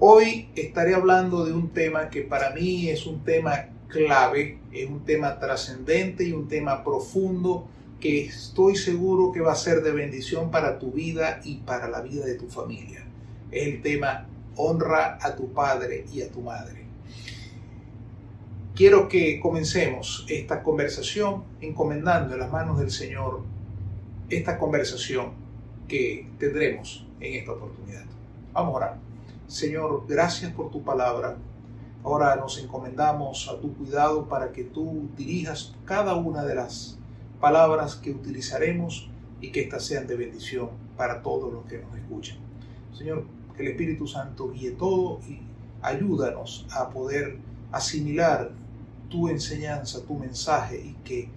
[0.00, 5.04] Hoy estaré hablando de un tema que para mí es un tema clave, es un
[5.04, 7.66] tema trascendente y un tema profundo
[7.98, 12.00] que estoy seguro que va a ser de bendición para tu vida y para la
[12.00, 13.04] vida de tu familia.
[13.50, 16.84] Es el tema honra a tu padre y a tu madre.
[18.76, 23.42] Quiero que comencemos esta conversación encomendando en las manos del Señor
[24.30, 25.32] esta conversación
[25.88, 28.04] que tendremos en esta oportunidad.
[28.52, 29.07] Vamos a orar.
[29.48, 31.38] Señor, gracias por tu palabra.
[32.04, 36.98] Ahora nos encomendamos a tu cuidado para que tú dirijas cada una de las
[37.40, 39.08] palabras que utilizaremos
[39.40, 42.36] y que éstas sean de bendición para todos los que nos escuchan.
[42.92, 43.24] Señor,
[43.56, 45.40] que el Espíritu Santo guíe todo y
[45.80, 47.38] ayúdanos a poder
[47.72, 48.50] asimilar
[49.08, 51.30] tu enseñanza, tu mensaje y que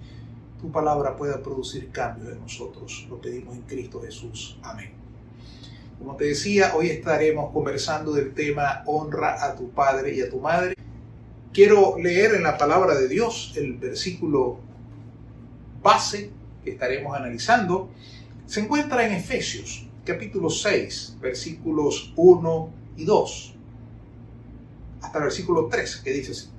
[0.60, 3.08] tu palabra pueda producir cambio en nosotros.
[3.10, 4.58] Lo pedimos en Cristo Jesús.
[4.64, 4.92] Amén.
[6.02, 10.40] Como te decía, hoy estaremos conversando del tema honra a tu padre y a tu
[10.40, 10.74] madre.
[11.54, 14.58] Quiero leer en la palabra de Dios el versículo
[15.84, 16.32] base
[16.64, 17.92] que estaremos analizando.
[18.48, 23.54] Se encuentra en Efesios capítulo 6, versículos 1 y 2,
[25.04, 26.50] hasta el versículo 3, que dice.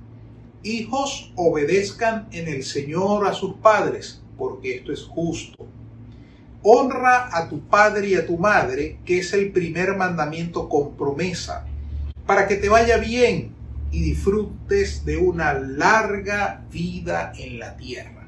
[0.63, 5.67] Hijos, obedezcan en el Señor a sus padres, porque esto es justo.
[6.65, 11.65] Honra a tu padre y a tu madre, que es el primer mandamiento con promesa,
[12.25, 13.53] para que te vaya bien
[13.91, 18.27] y disfrutes de una larga vida en la tierra.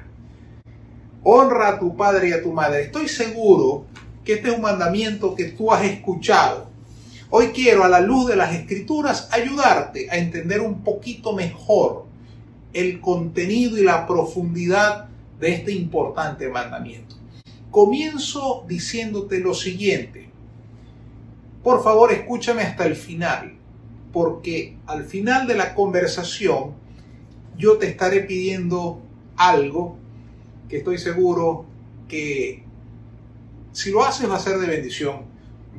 [1.22, 2.82] Honra a tu padre y a tu madre.
[2.82, 3.86] Estoy seguro
[4.22, 6.68] que este es un mandamiento que tú has escuchado.
[7.30, 12.04] Hoy quiero, a la luz de las escrituras, ayudarte a entender un poquito mejor
[12.74, 15.06] el contenido y la profundidad
[15.40, 17.16] de este importante mandamiento.
[17.76, 20.30] Comienzo diciéndote lo siguiente.
[21.62, 23.52] Por favor, escúchame hasta el final,
[24.14, 26.72] porque al final de la conversación
[27.58, 29.02] yo te estaré pidiendo
[29.36, 29.98] algo
[30.70, 31.66] que estoy seguro
[32.08, 32.64] que
[33.72, 35.26] si lo haces va a ser de bendición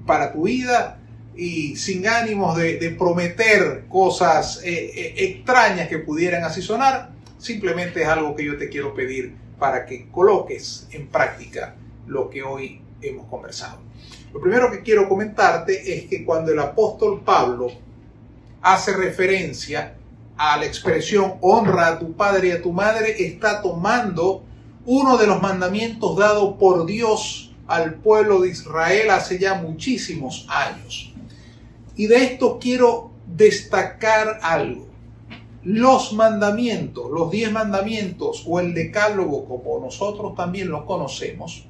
[0.06, 1.00] para tu vida
[1.36, 7.10] y sin ánimos de, prometer cosas eh, eh, extrañas que pudieran así sonar,
[7.40, 11.74] simplemente es algo que yo te quiero pedir para que coloques en práctica
[12.08, 13.80] lo que hoy hemos conversado.
[14.34, 17.72] Lo primero que quiero comentarte es que cuando el apóstol Pablo
[18.62, 19.96] hace referencia
[20.38, 24.44] a la expresión honra a tu padre y a tu madre, está tomando
[24.86, 31.14] uno de los mandamientos dados por Dios al pueblo de Israel hace ya muchísimos años.
[31.96, 34.88] Y de esto quiero destacar algo.
[35.64, 41.66] Los mandamientos, los diez mandamientos o el decálogo como nosotros también los conocemos,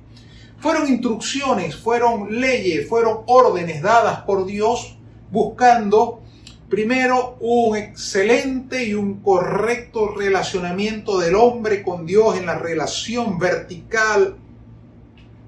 [0.59, 4.97] fueron instrucciones, fueron leyes, fueron órdenes dadas por Dios
[5.31, 6.21] buscando
[6.69, 14.37] primero un excelente y un correcto relacionamiento del hombre con Dios en la relación vertical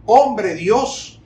[0.06, 1.20] hombre-Dios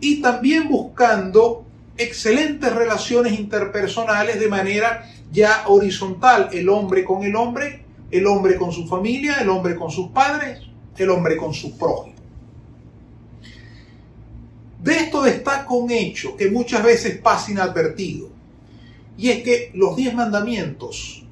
[0.00, 1.64] y también buscando
[1.96, 8.72] excelentes relaciones interpersonales de manera ya horizontal, el hombre con el hombre, el hombre con
[8.72, 10.60] su familia, el hombre con sus padres,
[10.96, 12.17] el hombre con su prójimo.
[14.82, 18.30] De esto destaca un hecho que muchas veces pasa inadvertido,
[19.16, 21.24] y es que los diez mandamientos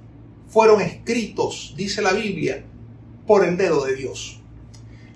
[0.48, 2.64] fueron escritos, dice la Biblia,
[3.26, 4.40] por el dedo de Dios.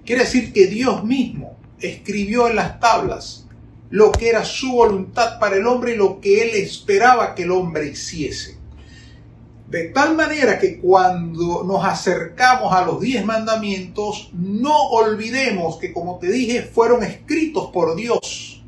[0.04, 3.46] Quiere decir que Dios mismo escribió en las tablas
[3.90, 7.50] lo que era su voluntad para el hombre y lo que él esperaba que el
[7.50, 8.59] hombre hiciese.
[9.70, 16.18] De tal manera que cuando nos acercamos a los diez mandamientos, no olvidemos que, como
[16.18, 18.62] te dije, fueron escritos por Dios.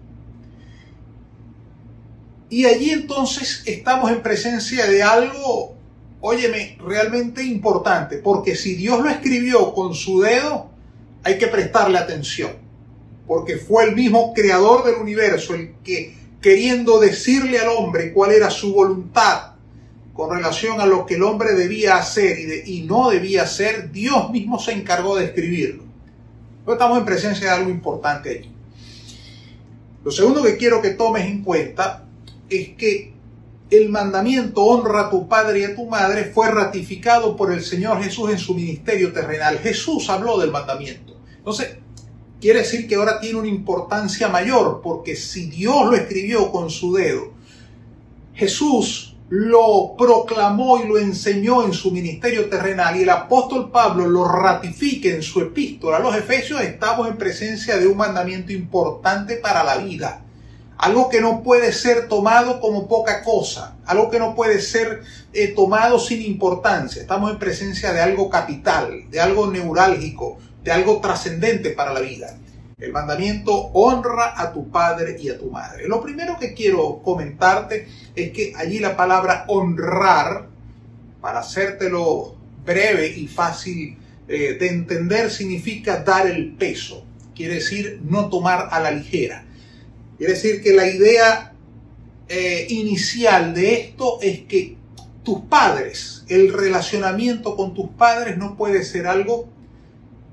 [2.49, 5.75] Y allí entonces estamos en presencia de algo,
[6.21, 10.71] óyeme, realmente importante, porque si Dios lo escribió con su dedo,
[11.25, 12.63] hay que prestarle atención
[13.27, 18.51] porque fue el mismo creador del universo el que, queriendo decirle al hombre cuál era
[18.51, 19.52] su voluntad
[20.13, 24.59] con relación a lo que el hombre debía hacer y, no debía hacer, Dios mismo
[24.59, 25.85] se encargó de escribirlo.
[26.67, 28.51] estamos en presencia de algo importante allí.
[30.05, 32.05] Lo segundo que quiero que tomes en cuenta
[32.51, 33.13] es que
[33.71, 38.03] el mandamiento honra a tu padre y a tu madre fue ratificado por el Señor
[38.03, 39.59] Jesús en su ministerio terrenal.
[39.61, 41.17] Jesús habló del mandamiento.
[41.39, 41.77] Entonces,
[42.39, 46.93] quiere decir que ahora tiene una importancia mayor, porque si Dios lo escribió con su
[46.93, 47.33] dedo,
[48.35, 54.29] Jesús lo proclamó y lo enseñó en su ministerio terrenal y el apóstol Pablo lo
[54.29, 59.65] ratifica en su epístola a los Efesios, estamos en presencia de un mandamiento importante para
[59.65, 60.21] la vida.
[60.77, 65.03] algo que no puede ser tomado como poca cosa, algo que no puede ser
[65.33, 67.01] eh, tomado sin importancia.
[67.01, 72.37] Estamos en presencia de algo capital, de algo neurálgico, de algo trascendente para la vida.
[72.83, 75.87] El mandamiento honra a tu padre y a tu madre.
[75.87, 77.87] Lo primero que quiero comentarte
[78.17, 80.49] es que allí la palabra honrar,
[81.21, 82.35] para hacértelo
[82.67, 83.97] breve y fácil
[84.27, 87.07] eh, de entender, significa dar el peso.
[87.37, 89.45] Quiere decir no tomar a la ligera.
[90.19, 91.53] Quiere decir que la idea
[92.29, 94.77] eh, inicial de esto es que
[95.23, 99.49] tus padres, el relacionamiento con tus padres no puede ser algo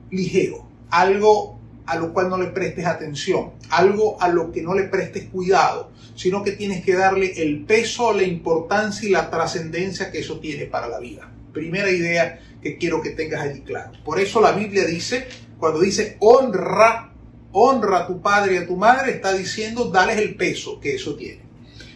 [0.10, 1.59] ligero, algo
[1.90, 5.90] a lo cual no le prestes atención, algo a lo que no le prestes cuidado,
[6.16, 10.66] sino que tienes que darle el peso, la importancia y la trascendencia que eso tiene
[10.66, 11.32] para la vida.
[11.52, 13.92] Primera idea que quiero que tengas allí claro.
[14.06, 15.28] Por eso la Biblia dice,
[15.58, 17.12] cuando dice honra,
[17.54, 21.16] honra a tu padre y a tu madre, está diciendo dales el peso que eso
[21.16, 21.42] tiene.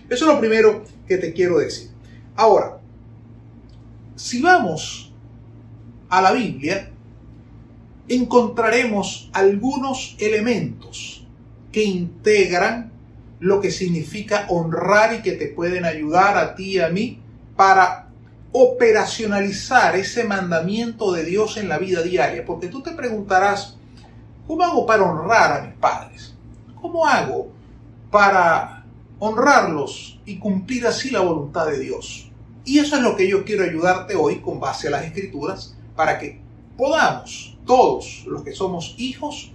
[0.10, 1.92] Eso es lo primero que te quiero decir.
[2.36, 2.80] Ahora,
[4.16, 5.13] si vamos
[6.10, 6.93] a la Biblia,
[8.08, 11.26] encontraremos algunos elementos
[11.72, 12.92] que integran
[13.40, 17.20] lo que significa honrar y que te pueden ayudar a ti y a mí
[17.56, 18.08] para
[18.52, 22.46] operacionalizar ese mandamiento de Dios en la vida diaria.
[22.46, 23.78] Porque tú te preguntarás,
[24.48, 26.36] ¿cómo hago para honrar a mis padres?
[26.82, 27.52] ¿Cómo hago
[28.12, 28.86] para
[29.20, 32.30] honrarlos y cumplir así la voluntad de Dios?
[32.64, 36.18] Y eso es lo que yo quiero ayudarte hoy con base a las escrituras para
[36.20, 36.43] que
[36.78, 39.52] podamos todos los que somos hijos,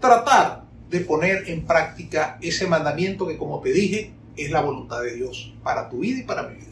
[0.00, 5.14] tratar de poner en práctica ese mandamiento que, como te dije, es la voluntad de
[5.14, 6.66] Dios para tu vida y para mi vida.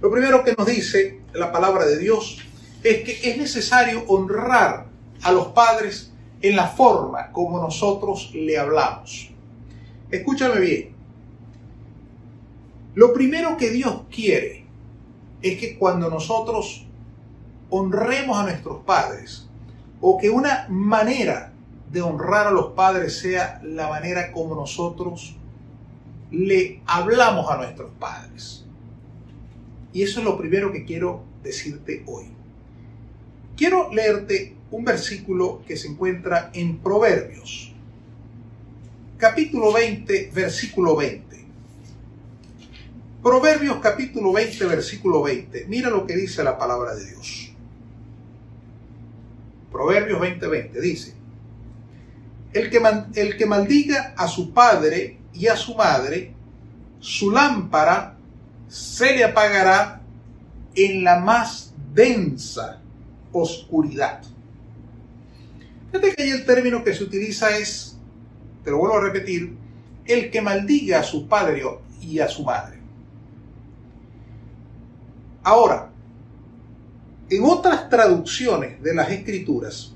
[0.00, 2.38] Lo primero que nos dice la palabra de Dios
[2.82, 4.86] es que es necesario honrar
[5.22, 9.30] a los padres en la forma como nosotros le hablamos.
[10.10, 10.92] Escúchame bien.
[12.94, 14.66] Lo primero que Dios quiere
[15.40, 16.86] es que cuando nosotros
[17.74, 19.48] honremos a nuestros padres,
[20.02, 21.52] o que una manera
[21.90, 25.36] de honrar a los padres sea la manera como nosotros
[26.30, 28.66] le hablamos a nuestros padres.
[29.94, 32.26] Y eso es lo primero que quiero decirte hoy.
[33.56, 37.72] Quiero leerte un versículo que se encuentra en Proverbios,
[39.16, 41.22] capítulo 20, versículo 20.
[43.22, 45.66] Proverbios capítulo 20, versículo 20.
[45.68, 47.51] Mira lo que dice la palabra de Dios.
[49.72, 51.14] Proverbios 20:20 dice,
[52.52, 52.80] el que,
[53.14, 56.34] el que maldiga a su padre y a su madre,
[57.00, 58.16] su lámpara
[58.68, 60.02] se le apagará
[60.74, 62.80] en la más densa
[63.32, 64.22] oscuridad.
[65.90, 67.98] Fíjate que ahí el término que se utiliza es,
[68.64, 69.56] te lo vuelvo a repetir,
[70.06, 71.62] el que maldiga a su padre
[72.00, 72.78] y a su madre.
[75.42, 75.91] Ahora,
[77.36, 79.94] en otras traducciones de las escrituras,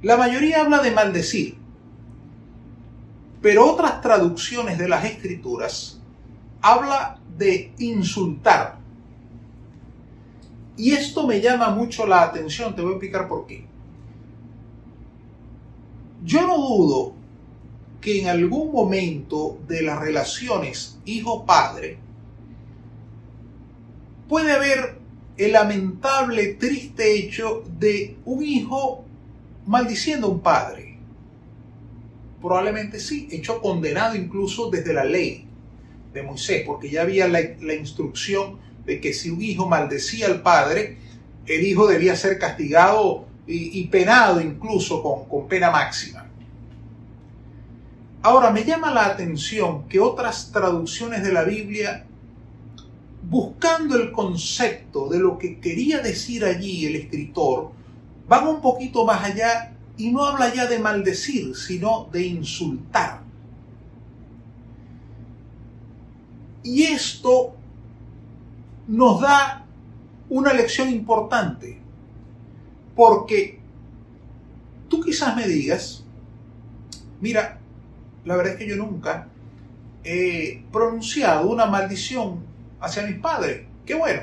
[0.00, 1.58] la mayoría habla de maldecir,
[3.42, 6.00] pero otras traducciones de las escrituras
[6.62, 8.78] habla de insultar.
[10.78, 13.66] Y esto me llama mucho la atención, te voy a explicar por qué.
[16.24, 17.12] Yo no dudo
[18.00, 21.98] que en algún momento de las relaciones hijo-padre,
[24.32, 24.94] puede haber
[25.36, 29.04] el lamentable, triste hecho de un hijo
[29.66, 30.96] maldiciendo a un padre.
[32.40, 35.46] Probablemente sí, hecho condenado incluso desde la ley
[36.14, 40.96] de Moisés, porque ya había la, instrucción de que si un hijo maldecía al padre,
[41.44, 46.26] el hijo debía ser castigado y, penado incluso con, con pena máxima.
[48.22, 52.06] Ahora, me llama la atención que otras traducciones de la Biblia
[53.32, 57.70] buscando el concepto de lo que quería decir allí el escritor,
[58.28, 63.22] van un poquito más allá y no habla ya de maldecir, sino de insultar.
[66.62, 67.54] Y esto
[68.86, 69.64] nos da
[70.28, 71.78] una lección importante,
[72.94, 73.60] porque
[74.90, 76.04] tú quizás me digas,
[77.22, 77.60] mira,
[78.26, 79.28] la verdad es que yo nunca
[80.04, 82.51] he pronunciado una maldición
[82.82, 83.62] hacia mis padres.
[83.86, 84.22] Qué bueno,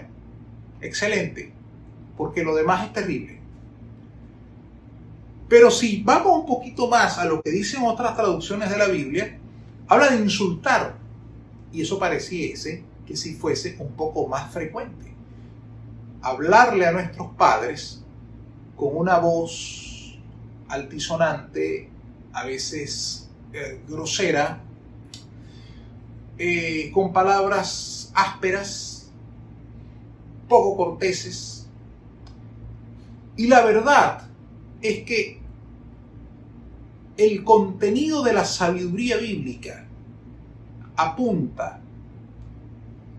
[0.82, 1.52] excelente,
[2.18, 3.40] porque lo demás es terrible.
[5.48, 9.40] Pero si vamos un poquito más a lo que dicen otras traducciones de la Biblia,
[9.88, 10.98] habla de insultar.
[11.72, 15.12] Y eso pareciese que si fuese un poco más frecuente.
[16.22, 18.04] Hablarle a nuestros padres
[18.76, 20.18] con una voz
[20.68, 21.90] altisonante,
[22.34, 24.62] a veces eh, grosera,
[26.42, 29.12] eh, con palabras ásperas,
[30.48, 31.68] poco corteses.
[33.36, 34.30] Y la verdad
[34.82, 35.42] es que
[37.18, 39.86] el contenido de la sabiduría bíblica
[40.96, 41.82] apunta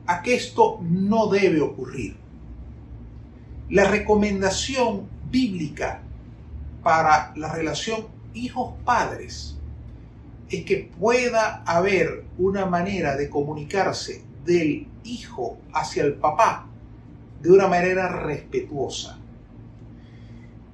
[0.06, 2.16] a que esto no debe ocurrir.
[3.68, 6.00] La recomendación bíblica
[6.82, 9.59] para la relación hijos-padres
[10.50, 16.66] es que pueda haber una manera de comunicarse del hijo hacia el papá
[17.40, 19.16] de una manera respetuosa,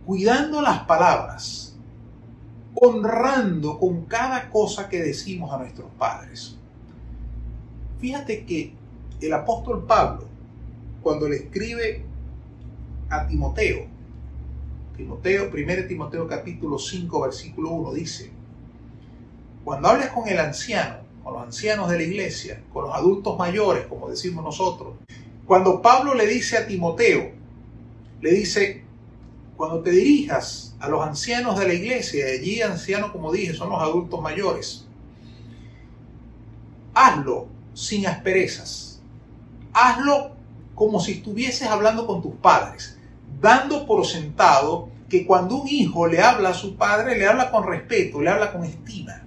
[0.06, 1.76] cuidando las palabras,
[2.74, 6.56] honrando con cada cosa que decimos a nuestros padres.
[8.00, 8.72] Fíjate que
[9.20, 10.26] el apóstol Pablo,
[11.02, 12.02] cuando le escribe
[13.10, 13.86] a Timoteo,
[14.96, 18.35] Timoteo, 1 Timoteo capítulo 5, versículo 1 dice,
[19.66, 23.88] cuando hables con el anciano, con los ancianos de la iglesia, con los adultos mayores,
[23.88, 24.94] como decimos nosotros,
[25.44, 27.32] cuando Pablo le dice a Timoteo,
[28.20, 28.84] le dice,
[29.56, 33.82] cuando te dirijas a los ancianos de la iglesia, allí ancianos, como dije, son los
[33.82, 34.86] adultos mayores,
[36.94, 39.00] hazlo sin asperezas,
[39.72, 40.36] hazlo
[40.76, 42.98] como si estuvieses hablando con tus padres,
[43.40, 47.66] dando por sentado que cuando un hijo le habla a su padre, le habla con
[47.66, 49.25] respeto, le habla con estima.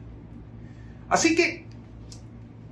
[1.09, 1.65] Así que,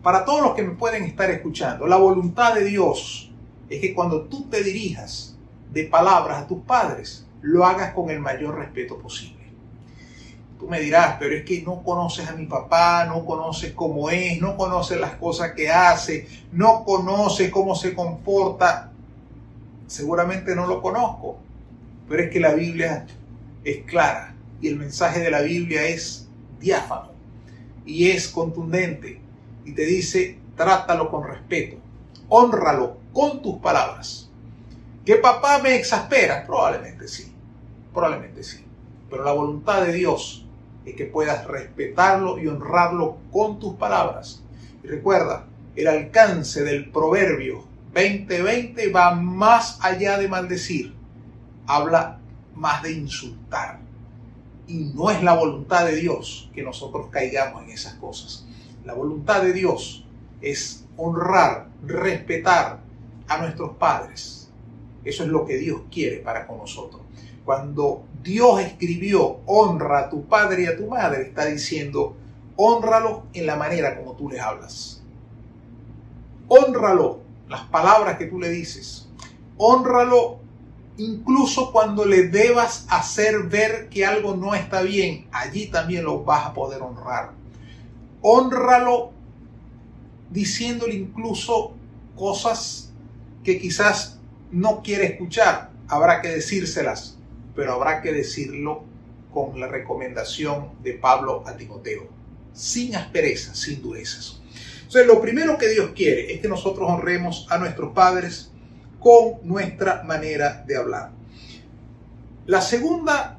[0.04, 3.32] para todos los que me pueden estar escuchando, la voluntad de Dios
[3.68, 5.36] es que cuando tú te dirijas
[5.74, 9.36] de palabras a tus padres, lo hagas con el mayor respeto posible.
[10.60, 14.40] Tú me dirás, pero es que no conoces a mi papá, no conoces cómo es,
[14.40, 18.92] no conoces las cosas que hace, no conoces cómo se comporta.
[19.88, 21.38] Seguramente no lo conozco,
[22.08, 23.06] pero es que la Biblia
[23.64, 26.28] es clara y el mensaje de la Biblia es
[26.60, 27.17] diáfano
[27.88, 29.20] y es contundente
[29.66, 31.78] y te dice, trátalo con respeto,
[32.30, 34.30] honralo con tus palabras.
[35.06, 36.46] ¿Que papá me exaspera?
[36.46, 37.32] Probablemente sí,
[37.94, 38.64] probablemente sí.
[39.10, 40.46] Pero la voluntad de Dios
[40.86, 44.44] es que puedas respetarlo y honrarlo con tus palabras.
[44.84, 47.64] Y recuerda, el alcance del proverbio
[47.94, 50.94] 2020 va más allá de maldecir,
[51.66, 52.20] habla
[52.54, 53.87] más de insultar
[54.68, 58.46] y no es la voluntad de Dios que nosotros caigamos en esas cosas.
[58.86, 60.06] La voluntad de Dios
[60.42, 62.80] es honrar, respetar
[63.28, 64.50] a nuestros padres.
[65.04, 67.02] Eso es lo que Dios quiere para con nosotros.
[67.46, 72.16] Cuando Dios escribió honra a tu padre y a tu madre, está diciendo
[72.58, 75.02] honralo en la manera como tú les hablas.
[76.50, 79.08] Honralo, las palabras que tú le dices.
[79.58, 80.40] Honralo
[80.98, 86.48] Incluso cuando le debas hacer ver que algo no está bien, allí también lo vas
[86.48, 87.34] a poder honrar.
[88.22, 89.12] Honralo
[90.32, 91.74] diciéndole incluso
[92.16, 92.92] cosas
[93.44, 94.20] que quizás
[94.52, 95.70] no quiere escuchar.
[95.88, 97.18] Habrá que decírselas,
[97.56, 98.84] pero habrá que decirlo
[99.32, 102.08] con la recomendación de Pablo a Timoteo,
[102.54, 104.42] sin asperezas, sin durezas.
[104.78, 108.52] Entonces, lo primero que Dios quiere es que nosotros honremos a nuestros padres,
[109.00, 111.12] con nuestra manera de hablar.
[112.46, 113.38] La segunda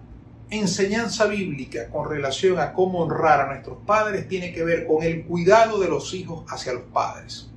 [0.50, 5.24] enseñanza bíblica con relación a cómo honrar a nuestros padres tiene que ver con el
[5.24, 7.50] cuidado de los hijos hacia los padres.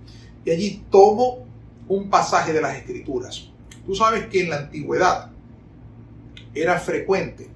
[0.43, 1.45] Y allí tomo
[1.87, 3.49] un pasaje de las escrituras.
[3.85, 5.31] Tú sabes que en la antigüedad
[6.53, 7.49] era frecuente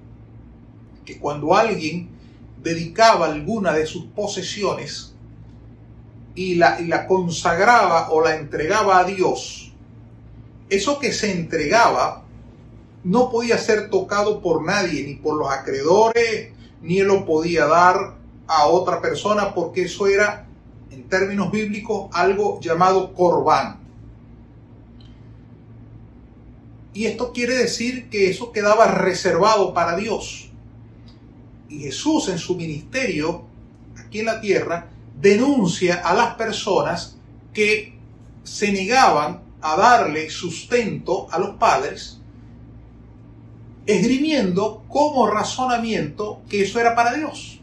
[1.04, 2.10] que cuando alguien
[2.62, 5.14] dedicaba alguna de sus posesiones
[6.34, 9.65] y la, y la consagraba o la entregaba a Dios,
[10.68, 12.24] eso que se entregaba
[13.04, 18.16] no podía ser tocado por nadie, ni por los acreedores, ni lo podía dar
[18.48, 20.46] a otra persona, porque eso era,
[20.90, 23.80] en términos bíblicos, algo llamado corbán.
[26.94, 30.50] Y esto quiere decir que eso quedaba reservado para Dios.
[31.68, 33.44] Y Jesús en su ministerio,
[33.96, 34.88] aquí en la tierra,
[35.20, 37.18] denuncia a las personas
[37.52, 37.96] que
[38.44, 42.20] se negaban a darle sustento a los padres,
[43.86, 47.60] esgrimiendo como razonamiento que eso era para Dios.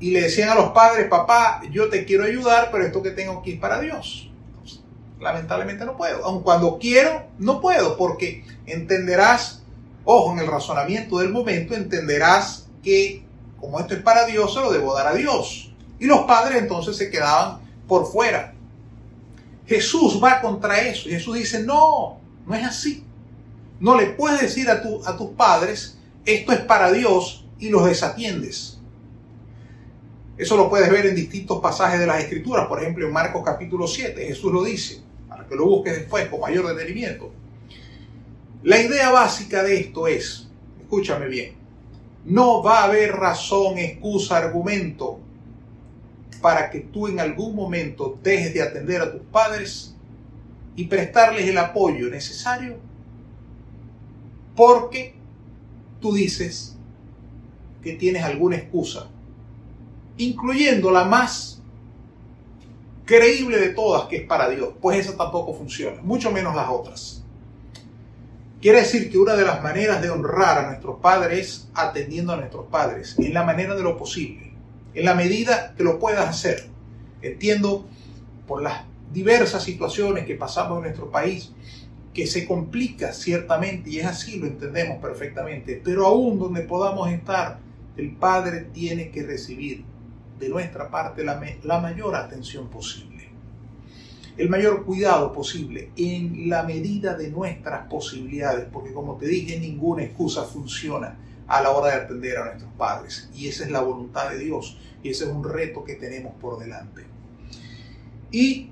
[0.00, 3.38] Y le decían a los padres, papá, yo te quiero ayudar, pero esto que tengo
[3.38, 4.28] aquí es para Dios.
[5.20, 6.24] lamentablemente no puedo.
[6.24, 9.62] Aun cuando quiero, no puedo, porque entenderás,
[10.04, 13.24] ojo, en el razonamiento del momento, entenderás que
[13.62, 15.70] como esto es para Dios, se lo debo dar a Dios.
[16.00, 18.51] Y los padres entonces se quedaban por fuera.
[19.72, 21.08] Jesús va contra eso.
[21.08, 23.04] Jesús dice, no, no es así.
[23.80, 28.78] No le puedes decir a tus padres, esto es para Dios y los desatiendes.
[30.36, 33.86] Eso lo puedes ver en distintos pasajes de las Escrituras, por ejemplo en Marcos capítulo
[33.86, 37.32] 7, Jesús lo dice, para que lo busques después con mayor detenimiento.
[38.62, 40.48] La idea básica de esto es,
[40.80, 41.54] escúchame bien,
[42.24, 45.18] no va a haber razón, excusa, argumento
[46.42, 49.94] para que tú en algún momento dejes de atender a tus padres
[50.76, 52.76] y prestarles el apoyo necesario
[54.54, 55.14] porque
[56.00, 56.76] tú dices
[57.82, 59.08] que tienes alguna excusa,
[60.18, 61.62] incluyendo la más
[63.04, 67.22] creíble de todas, que es para Dios, pues esa tampoco funciona, mucho menos las otras.
[68.60, 72.36] Quiere decir que una de las maneras de honrar a nuestros padres es atendiendo a
[72.36, 74.51] nuestros padres, en la manera de lo posible,
[74.94, 76.66] en la medida que lo puedas hacer.
[77.22, 77.86] Entiendo
[78.46, 81.52] por las diversas situaciones que pasamos en nuestro país,
[82.12, 87.58] que se complica ciertamente, y es así, lo entendemos perfectamente, pero aún donde podamos estar,
[87.96, 89.84] el Padre tiene que recibir
[90.38, 93.28] de nuestra parte la, la mayor atención posible,
[94.36, 100.02] el mayor cuidado posible en la medida de nuestras posibilidades, porque como te dije, ninguna
[100.02, 101.16] excusa funciona
[101.52, 104.78] a la hora de atender a nuestros padres, y esa es la voluntad de Dios,
[105.02, 107.04] y ese es un reto que tenemos por delante.
[108.30, 108.70] Y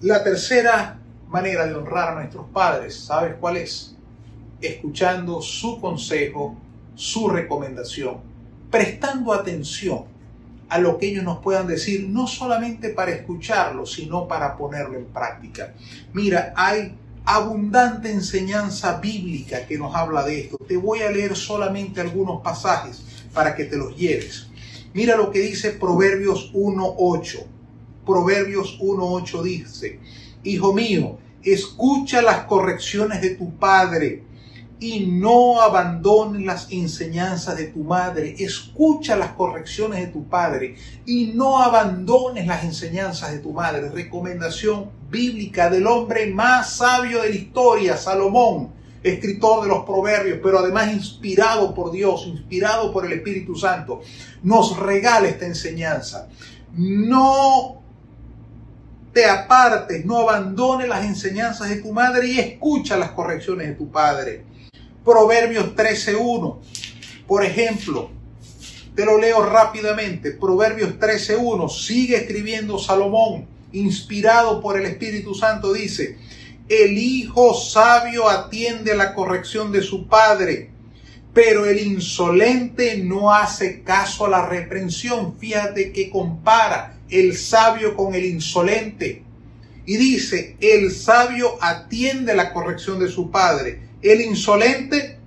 [0.00, 0.98] la tercera
[1.28, 3.94] manera de honrar a nuestros padres, ¿sabes cuál es?
[4.60, 6.56] Escuchando su consejo,
[6.96, 8.16] su recomendación,
[8.72, 10.06] prestando atención
[10.68, 15.04] a lo que ellos nos puedan decir, no solamente para escucharlo, sino para ponerlo en
[15.04, 15.74] práctica.
[16.12, 20.58] Mira, hay abundante enseñanza bíblica que nos habla de esto.
[20.58, 23.02] Te voy a leer solamente algunos pasajes
[23.32, 24.48] para que te los lleves.
[24.92, 27.44] Mira lo que dice Proverbios 1.8.
[28.06, 30.00] Proverbios 1.8 dice,
[30.44, 34.22] Hijo mío, escucha las correcciones de tu padre
[34.78, 38.34] y no abandones las enseñanzas de tu madre.
[38.38, 40.76] Escucha las correcciones de tu padre
[41.06, 43.88] y no abandones las enseñanzas de tu madre.
[43.88, 50.58] Recomendación bíblica del hombre más sabio de la historia, Salomón, escritor de los proverbios, pero
[50.58, 54.02] además inspirado por Dios, inspirado por el Espíritu Santo,
[54.42, 56.28] nos regala esta enseñanza.
[56.72, 57.80] No
[59.12, 63.88] te apartes, no abandones las enseñanzas de tu madre y escucha las correcciones de tu
[63.92, 64.44] padre.
[65.04, 66.58] Proverbios 13.1,
[67.28, 68.10] por ejemplo,
[68.96, 70.32] te lo leo rápidamente.
[70.32, 76.16] Proverbios 13.1, sigue escribiendo Salomón, inspirado por el Espíritu Santo, dice,
[76.68, 80.70] el hijo sabio atiende la corrección de su padre,
[81.34, 85.36] pero el insolente no hace caso a la reprensión.
[85.38, 89.22] Fíjate que compara el sabio con el insolente.
[89.84, 95.18] Y dice, el sabio atiende la corrección de su padre, el insolente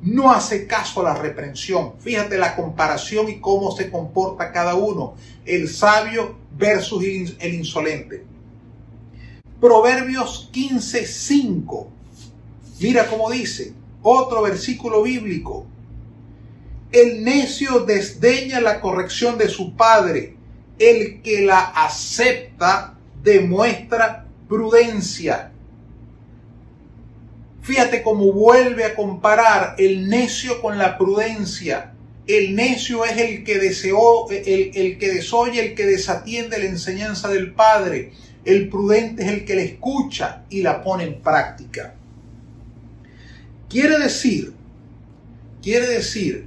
[0.00, 1.94] no hace caso a la reprensión.
[2.00, 7.04] Fíjate la comparación y cómo se comporta cada uno, el sabio versus
[7.38, 8.24] el insolente.
[9.60, 11.88] Proverbios 15:5.
[12.80, 15.66] Mira cómo dice, otro versículo bíblico.
[16.90, 20.36] El necio desdeña la corrección de su padre,
[20.78, 25.52] el que la acepta demuestra prudencia.
[27.62, 31.94] Fíjate cómo vuelve a comparar el necio con la prudencia.
[32.26, 37.52] El necio es el que el, el que desoye, el que desatiende la enseñanza del
[37.52, 38.12] Padre.
[38.44, 41.94] El prudente es el que la escucha y la pone en práctica.
[43.68, 44.52] Quiere decir,
[45.62, 46.46] quiere decir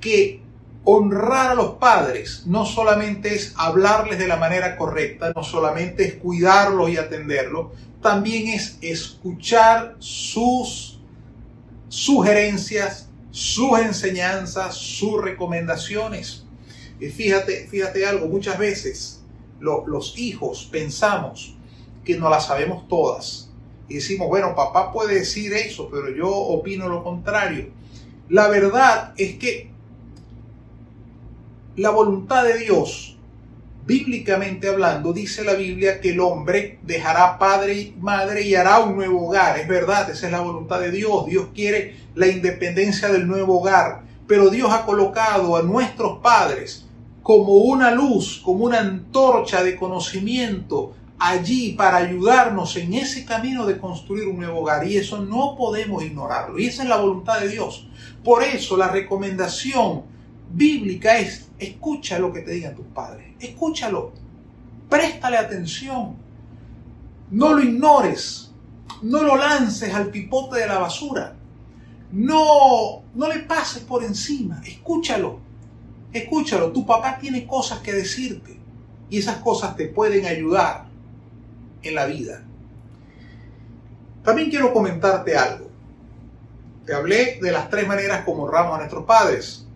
[0.00, 0.40] que
[0.84, 6.14] honrar a los padres no solamente es hablarles de la manera correcta, no solamente es
[6.14, 7.68] cuidarlos y atenderlos,
[8.02, 11.00] también es escuchar sus
[11.88, 16.44] sugerencias, sus enseñanzas, sus recomendaciones.
[16.98, 19.22] Y fíjate, fíjate algo, muchas veces
[19.60, 21.54] los hijos pensamos
[22.04, 23.50] que no las sabemos todas.
[23.88, 27.70] Y decimos, bueno, papá puede decir eso, pero yo opino lo contrario.
[28.28, 29.70] La verdad es que
[31.76, 33.09] la voluntad de Dios,
[33.86, 38.96] bíblicamente hablando, dice la Biblia que el hombre dejará padre y madre y hará un
[38.96, 39.58] nuevo hogar.
[39.58, 41.26] Es verdad, esa es la voluntad de Dios.
[41.26, 44.02] Dios quiere la independencia del nuevo hogar.
[44.26, 46.86] Pero Dios ha colocado a nuestros padres
[47.22, 53.78] como una luz, como una antorcha de conocimiento allí para ayudarnos en ese camino de
[53.78, 54.86] construir un nuevo hogar.
[54.86, 56.58] Y eso no podemos ignorarlo.
[56.58, 57.88] Y esa es la voluntad de Dios.
[58.22, 60.04] Por eso la recomendación
[60.52, 64.12] bíblica es escucha lo que te digan tus padres, escúchalo,
[64.88, 66.16] préstale atención,
[67.30, 68.50] no lo ignores,
[69.02, 71.34] no lo lances al pipote de la basura,
[72.12, 75.50] no, no le pases por encima, escúchalo,
[76.12, 78.56] Escúchalo, tu papá tiene cosas que decirte
[79.08, 80.86] y esas cosas te pueden ayudar
[81.82, 82.42] en la vida.
[84.24, 85.70] También quiero comentarte algo.
[86.84, 89.66] Te hablé de las tres maneras como honramos a nuestros padres.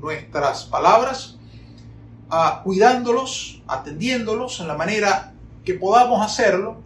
[0.00, 1.38] Nuestras palabras,
[2.64, 5.34] cuidándolos, atendiéndolos en la manera
[5.64, 6.80] que podamos hacerlo.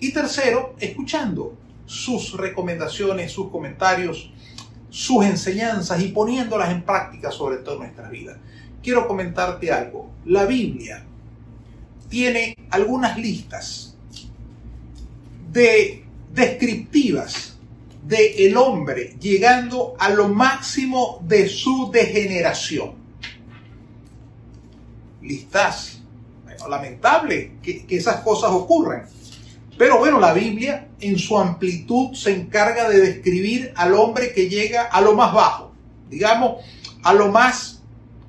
[0.00, 1.54] Y tercero, escuchando
[1.86, 4.32] sus recomendaciones, sus comentarios,
[4.90, 8.38] sus enseñanzas y poniéndolas en práctica sobre todo en nuestra vida.
[8.82, 10.10] Quiero comentarte algo.
[10.24, 11.04] La Biblia
[12.08, 13.96] tiene algunas listas
[15.52, 17.47] de descriptivas
[18.08, 22.94] de el hombre llegando a lo máximo de su degeneración.
[25.20, 26.00] Listas.
[26.68, 29.06] lamentable que, que esas cosas ocurran.
[29.76, 34.84] Pero bueno, la Biblia en su amplitud se encarga de describir al hombre que llega
[34.84, 35.72] a lo más bajo,
[36.10, 36.64] digamos,
[37.04, 37.82] a lo más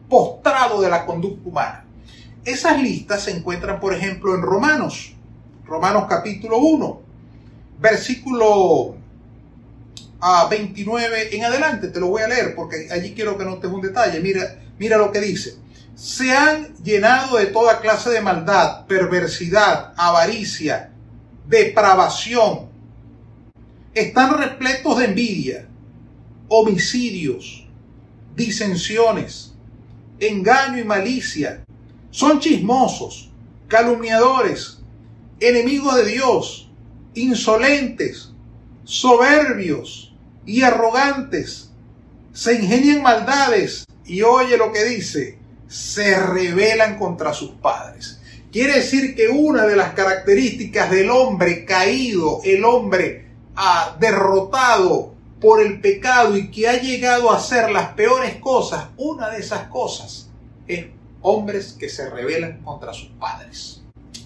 [0.09, 1.85] postrado de la conducta humana.
[2.45, 5.15] Esas listas se encuentran, por ejemplo, en Romanos,
[5.65, 7.01] Romanos capítulo 1,
[7.79, 8.98] versículo
[10.21, 13.81] a 29 en adelante, te lo voy a leer porque allí quiero que notes un
[13.81, 14.19] detalle.
[14.19, 15.55] Mira, mira lo que dice.
[15.95, 20.91] Se han llenado de toda clase de maldad, perversidad, avaricia,
[21.47, 22.69] depravación.
[23.93, 25.67] Están repletos de envidia,
[26.47, 27.67] homicidios,
[28.35, 29.53] disensiones,
[30.19, 31.63] engaño y malicia.
[32.11, 33.29] Son chismosos,
[33.67, 34.79] calumniadores,
[35.39, 36.69] enemigos de Dios,
[37.13, 38.31] insolentes,
[38.83, 40.08] soberbios
[40.45, 41.69] y arrogantes,
[42.33, 48.19] se ingenian maldades y oye lo que dice, se rebelan contra sus padres.
[48.51, 55.61] Quiere decir que una de las características del hombre caído, el hombre ah, derrotado por
[55.61, 60.29] el pecado y que ha llegado a hacer las peores cosas, una de esas cosas
[60.67, 60.87] es
[61.21, 63.81] hombres que se rebelan contra sus padres.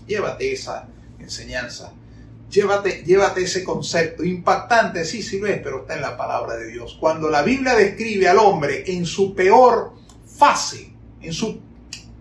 [0.08, 0.88] Llévate esa
[1.20, 1.92] enseñanza
[2.54, 4.24] Llévate, llévate ese concepto.
[4.24, 6.96] Impactante, sí, sí lo es, pero está en la palabra de Dios.
[7.00, 9.94] Cuando la Biblia describe al hombre en su peor
[10.28, 11.60] fase, en su,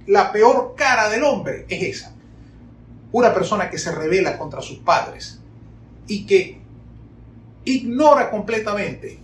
[0.06, 2.14] la peor cara del hombre, es esa.
[3.12, 5.38] Una persona que se revela contra sus padres
[6.08, 6.62] y que
[7.66, 9.18] ignora completamente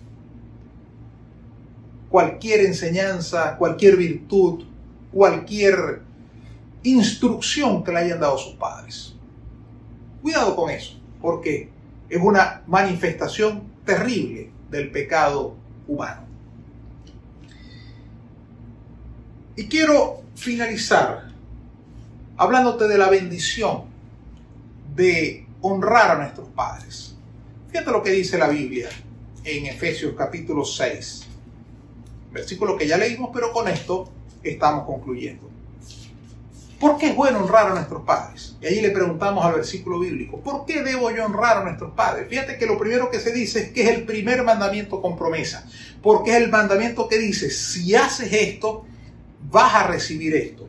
[2.10, 4.64] cualquier enseñanza, cualquier virtud,
[5.10, 6.02] cualquier
[6.82, 9.14] instrucción que le hayan dado sus padres.
[10.20, 11.68] Cuidado con eso porque
[12.08, 16.22] es una manifestación terrible del pecado humano.
[19.56, 21.28] Y quiero finalizar
[22.36, 23.84] hablándote de la bendición
[24.94, 27.16] de honrar a nuestros padres.
[27.68, 28.88] Fíjate lo que dice la Biblia
[29.44, 31.26] en Efesios capítulo 6,
[32.32, 34.10] versículo que ya leímos, pero con esto
[34.42, 35.47] estamos concluyendo.
[36.80, 38.56] ¿Por qué es bueno honrar a nuestros padres?
[38.60, 42.28] Y allí le preguntamos al versículo bíblico, ¿por qué debo yo honrar a nuestros padres?
[42.28, 45.66] Fíjate que lo primero que se dice es que es el primer mandamiento con promesa,
[46.02, 48.84] porque es el mandamiento que dice, si haces esto,
[49.50, 50.68] vas a recibir esto.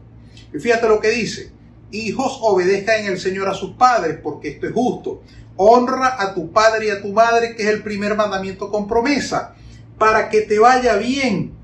[0.52, 1.52] Y fíjate lo que dice,
[1.92, 5.22] hijos obedezcan en el Señor a sus padres, porque esto es justo.
[5.58, 9.54] Honra a tu padre y a tu madre, que es el primer mandamiento con promesa,
[10.00, 11.59] para que te vaya bien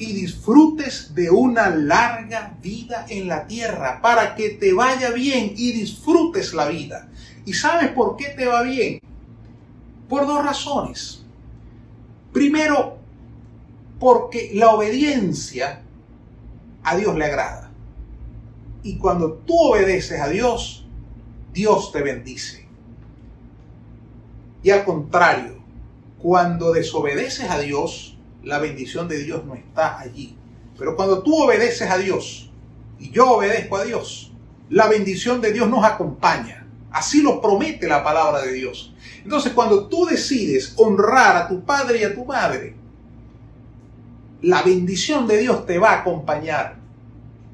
[0.00, 5.72] y disfrutes de una larga vida en la tierra, para que te vaya bien y
[5.72, 7.10] disfrutes la vida.
[7.44, 8.98] ¿Y sabes por qué te va bien?
[10.08, 11.22] Por dos razones.
[12.32, 12.96] Primero,
[13.98, 15.82] porque la obediencia
[16.82, 17.70] a Dios le agrada.
[18.82, 20.86] Y cuando tú obedeces a Dios,
[21.52, 22.66] Dios te bendice.
[24.62, 25.62] Y al contrario,
[26.18, 30.36] cuando desobedeces a Dios, la bendición de Dios no está allí.
[30.78, 32.50] Pero cuando tú obedeces a Dios
[32.98, 34.32] y yo obedezco a Dios,
[34.68, 36.66] la bendición de Dios nos acompaña.
[36.90, 38.94] Así lo promete la palabra de Dios.
[39.22, 42.74] Entonces, cuando tú decides honrar a tu padre y a tu madre,
[44.42, 46.76] la bendición de Dios te va a acompañar.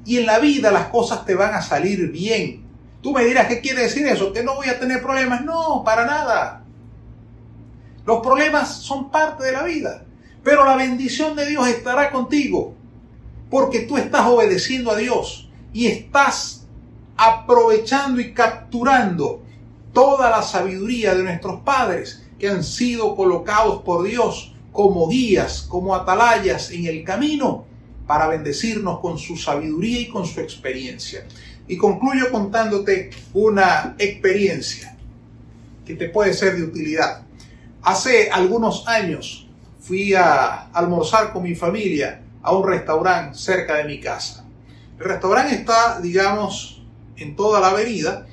[0.05, 2.65] Y en la vida las cosas te van a salir bien.
[3.01, 4.31] Tú me dirás, ¿qué quiere decir eso?
[4.31, 5.43] ¿Que no voy a tener problemas?
[5.43, 6.63] No, para nada.
[8.05, 10.06] Los problemas son parte de la vida.
[10.47, 12.73] Pero la bendición de Dios estará contigo
[13.49, 16.65] porque tú estás obedeciendo a Dios y estás
[17.17, 19.43] aprovechando y capturando
[19.91, 25.93] toda la sabiduría de nuestros padres que han sido colocados por Dios como guías, como
[25.93, 27.65] atalayas en el camino
[28.07, 31.27] para bendecirnos con su sabiduría y con su experiencia.
[31.67, 34.95] Y concluyo contándote una experiencia
[35.85, 37.23] que te puede ser de utilidad.
[37.81, 39.46] Hace algunos años
[39.87, 44.45] fui a almorzar con mi familia a un restaurante cerca de mi casa.
[44.99, 46.83] El restaurante está, digamos,
[47.15, 48.27] en toda la avenida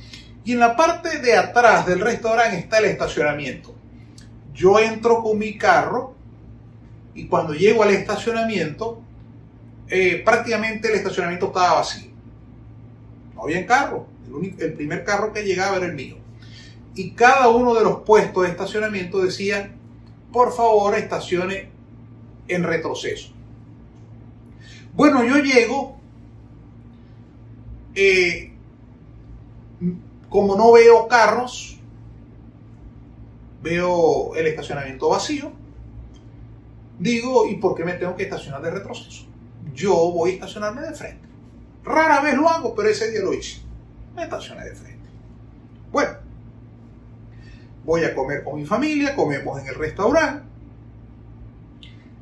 [0.44, 3.72] y en la parte de atrás del restaurante está el estacionamiento.
[4.52, 6.14] Yo entro con mi carro
[7.14, 9.00] y cuando llego al estacionamiento,
[9.88, 12.10] eh, prácticamente el estacionamiento estaba vacío.
[13.36, 14.08] No había carro.
[14.26, 16.16] El, el primer carro que llegaba era el mío.
[16.96, 19.70] Y cada uno de los puestos de estacionamiento decía,
[20.34, 21.70] por favor, estacione
[22.48, 23.28] en retroceso.
[24.92, 25.96] Bueno, yo llego,
[27.94, 28.52] eh,
[30.28, 31.78] como no veo carros,
[33.62, 35.52] veo el estacionamiento vacío,
[36.98, 39.26] digo, ¿y por qué me tengo que estacionar de retroceso?
[39.72, 41.28] Yo voy a estacionarme de frente.
[41.84, 43.62] Rara vez lo hago, pero ese día lo hice.
[44.16, 45.08] Me estacioné de frente.
[45.92, 46.23] Bueno,
[47.84, 50.44] voy a comer con mi familia, comemos en el restaurante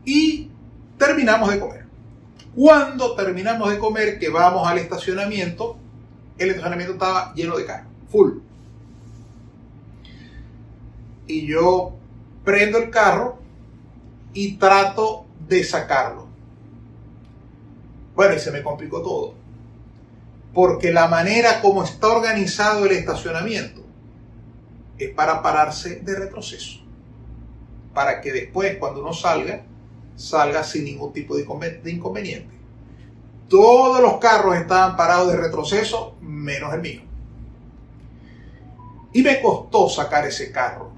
[0.05, 0.51] y
[0.99, 1.85] terminamos de comer.
[2.55, 5.79] Cuando terminamos de comer, que vamos al estacionamiento,
[6.39, 8.39] el estacionamiento estaba lleno de carros, full.
[11.27, 11.95] Y yo
[12.45, 13.39] prendo el carro
[14.35, 16.27] y trato de sacarlo.
[18.15, 19.35] Bueno, y se me complicó todo.
[20.53, 23.82] Porque la manera como está organizado el estacionamiento
[25.05, 26.81] es para pararse de retroceso.
[27.95, 29.65] Para que después, cuando uno salga,
[30.17, 31.43] salga sin ningún tipo de
[31.91, 32.53] inconveniente.
[33.49, 37.03] Todos los carros estaban parados de retroceso, menos el mío.
[39.13, 40.91] Y me costó sacar ese carro.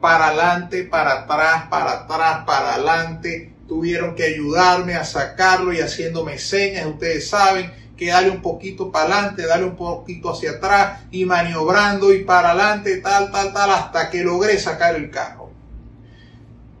[0.00, 3.52] Para adelante, para atrás, para atrás, para adelante.
[3.66, 6.86] Tuvieron que ayudarme a sacarlo y haciéndome señas.
[6.86, 12.12] Ustedes saben que darle un poquito para adelante, darle un poquito hacia atrás y maniobrando
[12.12, 15.50] y para adelante, tal, tal, tal, hasta que logré sacar el carro.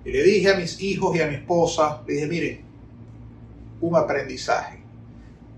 [0.04, 2.60] Y le dije a mis hijos y a mi esposa, le dije, miren,
[3.80, 4.80] un aprendizaje.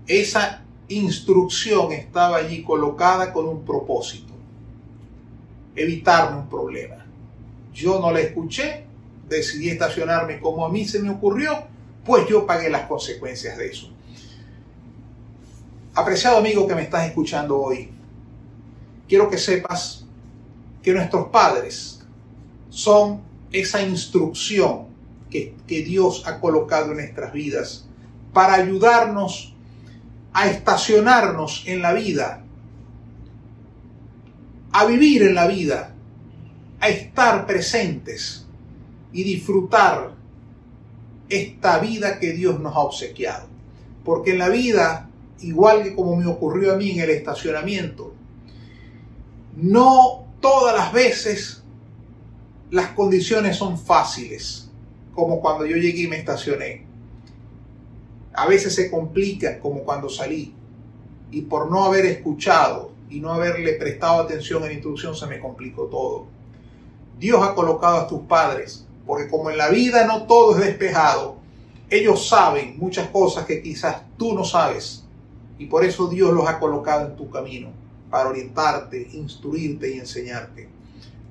[0.05, 4.33] Esa instrucción estaba allí colocada con un propósito,
[5.75, 7.05] evitarme un problema.
[7.73, 8.85] Yo no la escuché,
[9.27, 11.65] decidí estacionarme como a mí se me ocurrió,
[12.05, 13.91] pues yo pagué las consecuencias de eso.
[15.97, 17.89] Apreciado amigo que me estás escuchando hoy,
[19.09, 20.05] quiero que sepas
[20.83, 22.05] que nuestros padres
[22.69, 24.89] son esa instrucción
[25.31, 27.87] que, Dios ha colocado en nuestras vidas
[28.31, 29.55] para ayudarnos
[30.33, 32.43] a estacionarnos en la vida,
[34.73, 35.95] a vivir en la vida,
[36.79, 38.45] a estar presentes
[39.11, 40.11] y disfrutar
[41.27, 43.47] esta vida que Dios nos ha obsequiado.
[44.05, 45.06] Porque en la vida,
[45.41, 48.13] igual que como me ocurrió a mí en el estacionamiento,
[49.55, 51.63] no todas las veces
[52.69, 54.69] las condiciones son fáciles,
[55.13, 56.85] como cuando yo llegué y me estacioné.
[58.33, 60.53] A veces se complican, como cuando salí.
[61.31, 65.39] Y por no haber escuchado y no haberle prestado atención en la instrucción se me
[65.39, 66.27] complicó todo.
[67.17, 71.37] Dios ha colocado a tus padres, porque como en la vida no todo es despejado,
[71.89, 75.06] ellos saben muchas cosas que quizás tú no sabes.
[75.57, 77.69] Y por eso Dios los ha colocado en tu camino,
[78.09, 80.69] para orientarte, instruirte y enseñarte.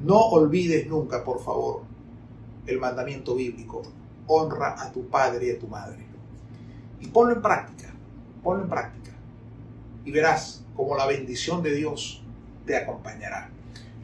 [0.00, 1.82] No olvides nunca, por favor,
[2.66, 3.82] el mandamiento bíblico.
[4.26, 6.04] Honra a tu padre y a tu madre.
[7.00, 7.94] Y ponlo en práctica,
[8.42, 9.12] ponlo en práctica.
[10.04, 12.22] Y verás como la bendición de Dios
[12.66, 13.50] te acompañará.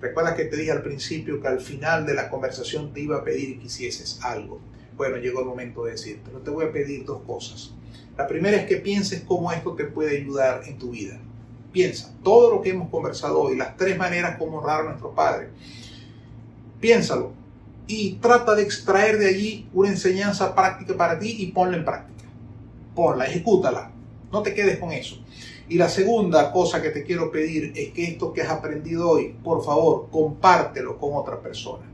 [0.01, 3.25] Recuerda que te dije al principio que al final de la conversación te iba a
[3.25, 4.61] pedir que hicieses algo.
[4.97, 7.73] Bueno, llegó el momento de decirte, pero te voy a pedir dos cosas.
[8.17, 11.19] La primera es que pienses cómo esto te puede ayudar en tu vida.
[11.73, 15.49] Piensa, todo lo que hemos conversado hoy, las tres maneras como honrar a nuestro Padre.
[16.81, 17.33] Piénsalo
[17.87, 22.29] y trata de extraer de allí una enseñanza práctica para ti y ponla en práctica.
[22.95, 23.91] Ponla, ejecútala.
[24.31, 25.19] No te quedes con eso.
[25.69, 29.35] Y la segunda cosa que te quiero pedir es que esto que has aprendido hoy,
[29.43, 31.85] por favor, compártelo con otra persona.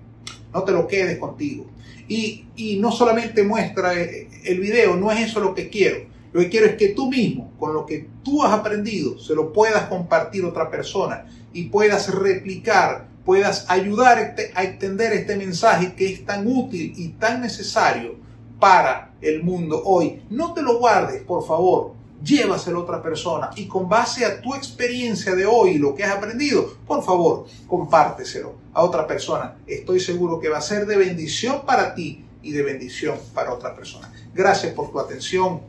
[0.52, 1.66] No te lo quedes contigo.
[2.08, 6.50] Y, y no solamente muestra el video, no es eso lo que quiero lo que
[6.50, 10.44] quiero es que tú mismo, con lo que tú has aprendido, se lo puedas compartir
[10.44, 16.24] a otra persona y puedas replicar, puedas ayudar este, a extender este mensaje que es
[16.26, 18.16] tan útil y tan necesario
[18.60, 20.22] para el mundo hoy.
[20.28, 21.94] No te lo guardes, por favor.
[22.22, 26.16] Llévaselo a otra persona y con base a tu experiencia de hoy, lo que has
[26.16, 29.56] aprendido, por favor, compárteselo a otra persona.
[29.66, 33.74] Estoy seguro que va a ser de bendición para ti y de bendición para otra
[33.74, 34.12] persona.
[34.34, 35.60] Gracias por tu atención.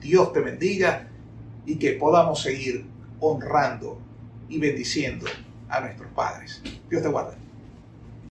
[0.00, 1.08] Dios te bendiga
[1.64, 2.84] y que podamos seguir
[3.20, 3.98] honrando
[4.48, 5.26] y bendiciendo
[5.68, 6.62] a nuestros padres.
[6.88, 7.45] Dios te guarde.